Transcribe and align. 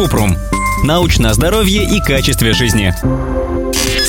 Купрум. 0.00 0.34
Научное 0.82 1.34
здоровье 1.34 1.84
и 1.84 2.00
качестве 2.00 2.54
жизни. 2.54 2.94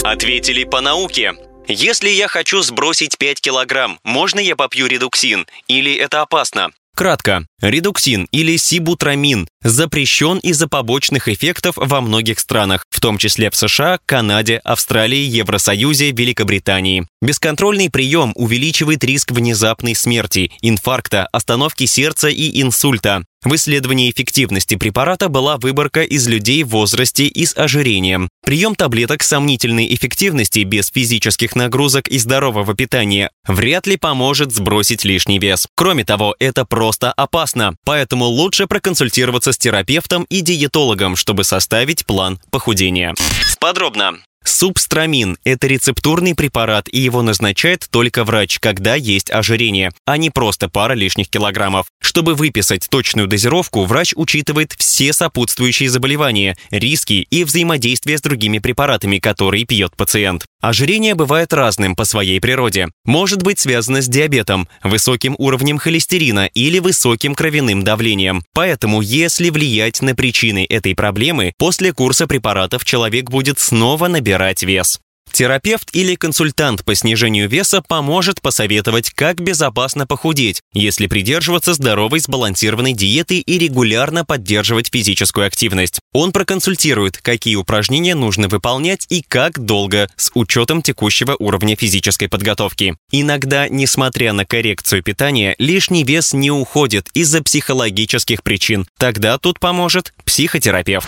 Ответили 0.06 0.64
по 0.64 0.80
науке. 0.80 1.34
Если 1.68 2.08
я 2.08 2.30
хочу 2.30 2.62
сбросить 2.62 3.18
5 3.18 3.42
килограмм, 3.42 4.00
можно 4.06 4.40
я 4.40 4.56
попью 4.56 4.88
редуксин? 4.88 5.46
Или 5.68 5.94
это 5.94 6.22
опасно? 6.22 6.70
Кратко. 6.96 7.46
Редуксин 7.62 8.30
или 8.32 8.56
сибутрамин 8.56 9.50
запрещен 9.64 10.38
из-за 10.38 10.70
побочных 10.70 11.28
эффектов 11.28 11.74
во 11.76 12.00
многих 12.00 12.40
странах, 12.40 12.86
в 12.90 13.02
том 13.02 13.18
числе 13.18 13.50
в 13.50 13.58
США, 13.58 14.00
Канаде, 14.06 14.62
Австралии, 14.64 15.20
Евросоюзе, 15.20 16.12
Великобритании. 16.12 17.06
Бесконтрольный 17.22 17.90
прием 17.90 18.32
увеличивает 18.36 19.04
риск 19.04 19.32
внезапной 19.32 19.96
смерти, 19.96 20.54
инфаркта, 20.62 21.28
остановки 21.34 21.86
сердца 21.86 22.30
и 22.30 22.62
инсульта. 22.62 23.26
В 23.44 23.56
исследовании 23.56 24.12
эффективности 24.12 24.76
препарата 24.76 25.28
была 25.28 25.58
выборка 25.58 26.04
из 26.04 26.28
людей 26.28 26.64
в 26.64 26.70
возрасте 26.70 27.26
и 27.26 27.46
с 27.46 27.58
ожирением. 27.58 28.30
Прием 28.46 28.76
таблеток 28.76 29.24
сомнительной 29.24 29.92
эффективности 29.96 30.60
без 30.60 30.90
физических 30.90 31.56
нагрузок 31.56 32.08
и 32.08 32.20
здорового 32.20 32.76
питания 32.76 33.32
вряд 33.48 33.88
ли 33.88 33.98
поможет 33.98 34.54
сбросить 34.54 35.06
лишний 35.06 35.40
вес. 35.40 35.68
Кроме 35.76 36.06
того, 36.06 36.36
это 36.38 36.66
просто 36.66 37.12
опасно, 37.14 37.76
поэтому 37.84 38.26
лучше 38.26 38.68
проконсультироваться 38.68 39.54
с 39.54 39.58
терапевтом 39.58 40.26
и 40.30 40.42
диетологом, 40.42 41.16
чтобы 41.16 41.44
составить 41.44 42.06
план 42.06 42.40
похудения. 42.52 43.16
Подробно. 43.60 44.20
Субстрамин– 44.44 45.38
это 45.44 45.68
рецептурный 45.68 46.36
препарат, 46.36 46.88
и 46.92 47.00
его 47.00 47.22
назначает 47.22 47.88
только 47.90 48.24
врач, 48.24 48.60
когда 48.60 48.96
есть 48.96 49.32
ожирение, 49.32 49.92
а 50.06 50.18
не 50.18 50.30
просто 50.30 50.70
пара 50.70 50.94
лишних 50.94 51.30
килограммов. 51.30 51.88
Чтобы 52.02 52.36
выписать 52.36 52.88
точную 52.90 53.28
дозировку, 53.28 53.86
врач 53.86 54.14
учитывает 54.16 54.74
все 54.78 55.14
сопутствующие 55.14 55.90
заболевания, 55.90 56.58
риски 56.72 57.28
и 57.30 57.44
взаимодействие 57.44 58.18
с 58.18 58.22
другими 58.22 58.60
препаратами, 58.60 59.20
которые 59.20 59.66
пьет 59.66 59.96
пациент. 59.96 60.46
Ожирение 60.62 61.16
бывает 61.16 61.54
разным 61.54 61.96
по 61.96 62.06
своей 62.06 62.40
природе. 62.40 62.90
Может 63.04 63.42
быть 63.42 63.60
связано 63.60 64.04
с 64.04 64.08
диабетом, 64.08 64.68
высоким 64.84 65.36
уровнем 65.40 65.80
холестерина 65.80 66.46
или 66.54 66.78
высоким 66.78 67.34
кровяным 67.34 67.84
давлением. 67.84 68.44
Поэтому, 68.54 69.02
если 69.02 69.50
влиять 69.50 70.04
на 70.04 70.14
причины 70.14 70.66
этой 70.70 70.94
проблемы, 70.94 71.54
после 71.58 71.94
курса 71.94 72.28
препаратов 72.28 72.86
человек 72.86 73.32
будет 73.32 73.58
снова 73.60 74.08
набирать 74.08 74.62
вес. 74.62 75.00
Терапевт 75.32 75.90
или 75.94 76.16
консультант 76.16 76.84
по 76.84 76.94
снижению 76.96 77.50
веса 77.50 77.82
поможет 77.82 78.42
посоветовать, 78.42 79.12
как 79.12 79.42
безопасно 79.42 80.06
похудеть, 80.06 80.62
если 80.74 81.08
придерживаться 81.08 81.74
здоровой 81.74 82.20
сбалансированной 82.20 82.94
диеты 82.94 83.40
и 83.40 83.58
регулярно 83.58 84.26
поддерживать 84.26 84.90
физическую 84.92 85.48
активность. 85.48 86.00
Он 86.14 86.32
проконсультирует, 86.32 87.18
какие 87.18 87.56
упражнения 87.56 88.16
нужно 88.16 88.48
выполнять 88.48 89.06
и 89.10 89.22
как 89.22 89.60
долго, 89.60 90.10
с 90.18 90.32
учетом 90.34 90.82
текущего 90.82 91.36
уровня 91.40 91.76
физической 91.76 92.28
подготовки. 92.28 92.96
Иногда, 93.12 93.70
несмотря 93.70 94.34
на 94.34 94.46
коррекцию 94.46 95.04
питания, 95.04 95.56
лишний 95.58 96.04
вес 96.04 96.34
не 96.34 96.52
уходит 96.52 97.08
из-за 97.14 97.42
психологических 97.42 98.44
причин. 98.44 98.86
Тогда 98.98 99.38
тут 99.38 99.60
поможет 99.60 100.14
психотерапевт. 100.26 101.08